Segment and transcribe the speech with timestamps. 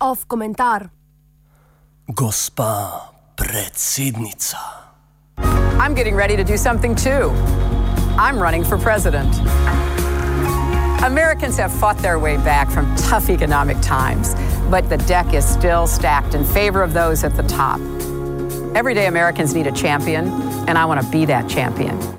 [0.00, 0.90] Off komentar.
[2.12, 4.56] Gospa predsednica.
[5.78, 7.30] I'm getting ready to do something too.
[8.18, 9.34] I'm running for president.
[11.04, 14.34] Americans have fought their way back from tough economic times,
[14.70, 17.78] but the deck is still stacked in favor of those at the top.
[18.74, 20.30] Everyday Americans need a champion,
[20.66, 22.16] and I want to be that champion.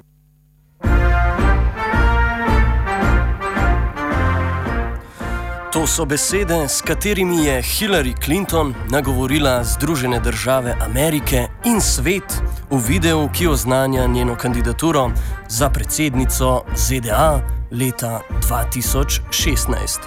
[5.78, 12.42] To so besede, s katerimi je Hillary Clinton nagovorila Združene države Amerike in svet
[12.72, 15.12] v videu, ki oznanja njeno kandidaturo
[15.50, 20.00] za predsednico ZDA leta 2016.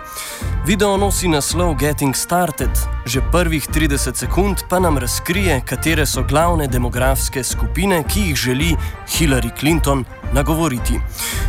[0.66, 2.70] Video nosi naslov Getting Started,
[3.06, 8.76] že prvih 30 sekund pa nam razkrije, katere so glavne demografske skupine, ki jih želi
[9.08, 11.00] Hillary Clinton nagovoriti.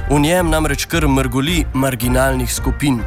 [0.09, 2.99] V njem namreč kar mrgoli marginalnih skupin,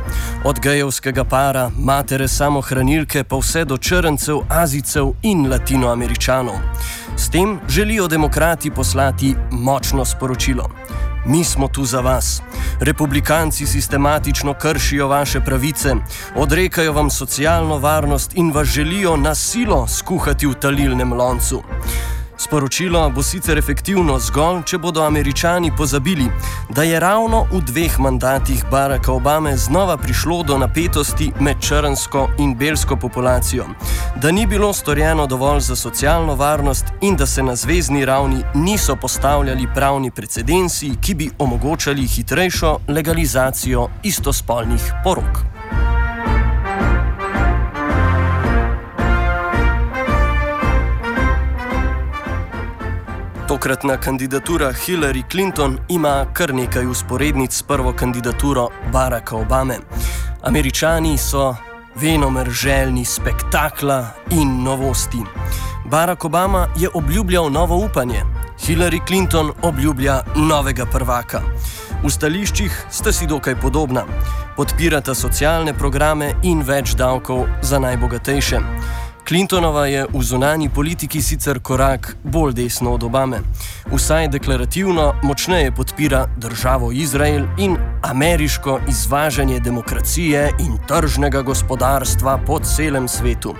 [0.45, 6.57] od gejevskega para, matere samohranilke pa vse do črncev, azicev in latinoameričanov.
[7.17, 10.71] S tem želijo demokrati poslati močno sporočilo.
[11.27, 12.43] Mi smo tu za vas.
[12.81, 15.95] Republikanci sistematično kršijo vaše pravice,
[16.37, 21.63] odrekajo vam socialno varnost in vas želijo na silo skuhati v talilnem loncu.
[22.45, 26.27] Sporočilo bo sicer efektivno zgolj, če bodo američani pozabili,
[26.69, 32.53] da je ravno v dveh mandatih Baracka Obame znova prišlo do napetosti med črnsko in
[32.55, 33.65] belsko populacijo,
[34.21, 38.97] da ni bilo storjeno dovolj za socialno varnost in da se na zvezdni ravni niso
[38.97, 45.54] postavljali pravni precedensi, ki bi omogočali hitrejšo legalizacijo istospolnih porok.
[53.55, 59.77] Tokratna kandidatura Hillary Clinton ima kar nekaj usporednic s prvo kandidaturo Baracka Obame.
[60.43, 61.55] Američani so
[61.95, 65.19] venomer željni spektakla in novosti.
[65.85, 68.23] Barack Obama je obljubljal novo upanje,
[68.67, 71.41] Hillary Clinton obljublja novega prvaka.
[72.05, 74.03] V stališčih sta si dokaj podobna.
[74.57, 78.61] Podpirata socialne programe in več davkov za najbogatejše.
[79.29, 83.39] Clintonova je v zunanji politiki sicer korak bolj desno od Obame.
[83.89, 93.09] Vsaj deklarativno močneje podpira državo Izrael in ameriško izvažanje demokracije in tržnega gospodarstva po celem
[93.09, 93.55] svetu.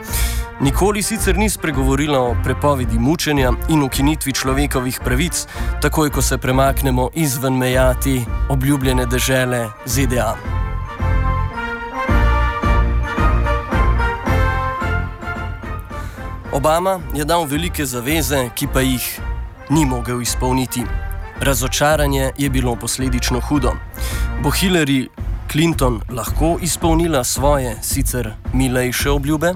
[0.61, 5.47] Nikoli sicer ni spregovorila o prepovedi mučenja in ukinitvi človekovih pravic,
[5.83, 10.54] takoj ko se premaknemo izven meja te obljubljene dežele ZDA.
[16.55, 19.21] Obama je dal velike zaveze, ki pa jih
[19.71, 20.85] ni mogel izpolniti.
[21.41, 23.73] Razočaranje je bilo posledično hudo.
[24.43, 25.09] Bo Hillary
[25.53, 29.55] Clinton lahko izpolnila svoje, sicer milejše obljube?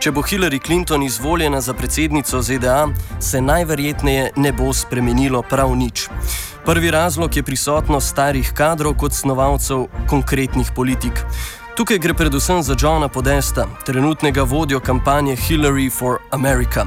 [0.00, 2.88] Če bo Hillary Clinton izvoljena za predsednico ZDA,
[3.20, 6.08] se najverjetneje ne bo spremenilo prav nič.
[6.64, 11.12] Prvi razlog je prisotnost starih kadrov kot snovalcev konkretnih politik.
[11.76, 16.86] Tukaj gre predvsem za Johna Podesta, trenutnega vodjo kampanje Hillary for America.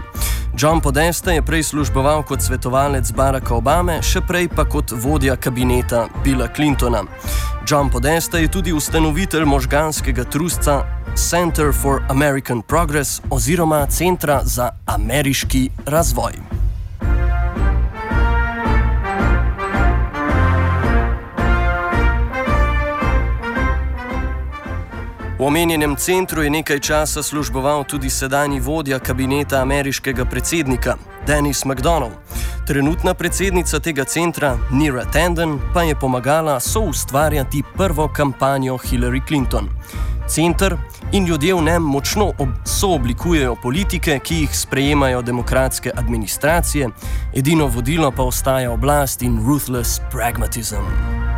[0.58, 6.08] John Podesta je prej služboval kot svetovalec Baracka Obame, še prej pa kot vodja kabineta
[6.24, 7.04] Billa Clintona.
[7.68, 10.84] John Podesta je tudi ustanovitelj možganskega trusca
[11.16, 16.55] Center for American Progress oziroma Centra za ameriški razvoj.
[25.40, 30.96] V omenjenem centru je nekaj časa služboval tudi sedajni vodja kabineta ameriškega predsednika,
[31.28, 32.14] Dennis McDonald.
[32.68, 39.70] Trenutna predsednica tega centra, Nira Tanden, pa je pomagala soustvarjati prvo kampanjo Hillary Clinton.
[40.28, 40.78] Center
[41.12, 42.32] in ljudje v njem močno
[42.66, 46.90] sooblikujejo politike, ki jih sprejemajo demokratske administracije,
[47.34, 51.35] edino vodilo pa ostaja oblast in ruthless pragmatism.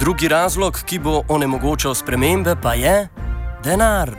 [0.00, 3.08] Drugi razlog, ki bo onemogočal spremembe, pa je
[3.64, 4.10] denar.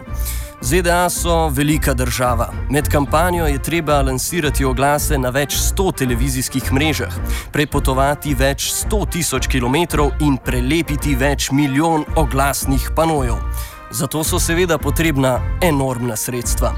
[0.61, 2.53] ZDA so velika država.
[2.69, 7.15] Med kampanjo je treba lansirati oglase na več sto televizijskih mrežah,
[7.51, 13.41] prepotovati več sto tisoč kilometrov in prelepiti več milijon oglasnih panojev.
[13.91, 16.73] Zato so seveda potrebna enormna sredstva.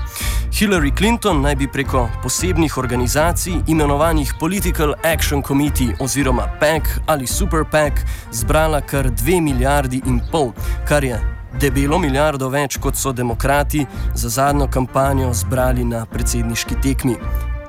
[0.52, 7.64] Hillary Clinton naj bi preko posebnih organizacij, imenovanih Political Action Committee oziroma PAC ali Super
[7.72, 7.94] PAC,
[8.32, 10.52] zbrala kar 2 milijardi in pol,
[10.88, 11.20] kar je
[11.62, 17.16] debelo milijardo več, kot so demokrati za zadnjo kampanjo zbrali na predsedniški tekmi.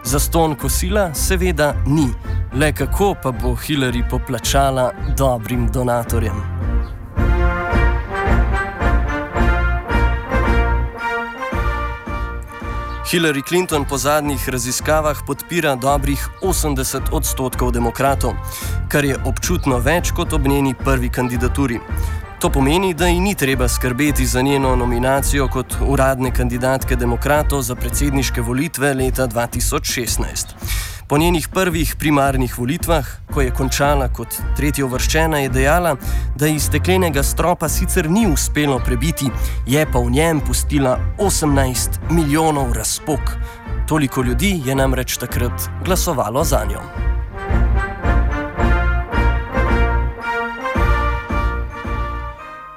[0.05, 2.09] Za ston kosila seveda ni,
[2.55, 6.74] le kako pa bo Hillary poplačala dobrim donatorjem.
[13.05, 18.33] Hillary Clinton po zadnjih raziskavah podpira dobrih 80 odstotkov demokratov,
[18.89, 21.81] kar je občutno več kot ob njeni prvi kandidaturi.
[22.41, 27.75] To pomeni, da ji ni treba skrbeti za njeno nominacijo kot uradne kandidatke demokratov za
[27.75, 30.84] predsedniške volitve leta 2016.
[31.09, 35.97] Po njenih prvih primarnih volitvah, ko je končala kot tretja uvrščena, je dejala,
[36.37, 39.29] da ji steklenega stropa sicer ni uspelo prebiti,
[39.67, 43.37] je pa v njem pustila 18 milijonov razpok.
[43.89, 47.14] Toliko ljudi je namreč takrat glasovalo za njo.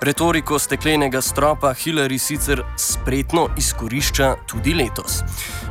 [0.08, 5.20] Retoriko steklenega stropa Hillary sicer spretno izkorišča tudi letos.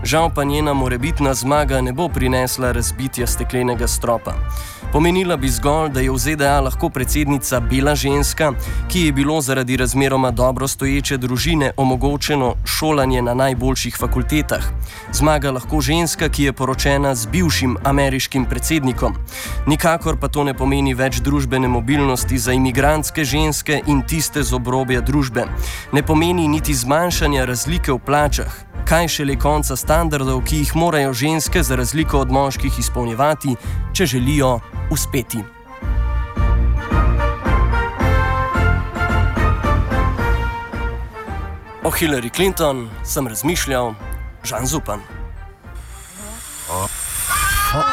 [0.04, 4.34] Žal pa njena morebitna zmaga ne bo prinesla razbitja steklenega stropa.
[4.92, 8.52] Pomenila bi zgolj, da je v ZDA lahko predsednica bela ženska,
[8.88, 14.64] ki je bilo zaradi razmeroma dobro stoječe družine omogočeno šolanje na najboljših fakultetah.
[15.12, 19.14] Zmaga lahko ženska, ki je poročena z bivšim ameriškim predsednikom.
[19.66, 25.00] Nikakor pa to ne pomeni več družbene mobilnosti za imigrantske ženske in tiste z obrobja
[25.00, 25.46] družbe.
[25.92, 31.62] Ne pomeni niti zmanjšanja razlike v plačah kaj šele konca standardov, ki jih morajo ženske
[31.62, 33.56] za razliko od moških izpolnjevati,
[33.92, 35.42] če želijo uspeti.
[41.82, 43.94] O Hillary Clinton sem razmišljal,
[44.44, 45.15] Žan Zupan.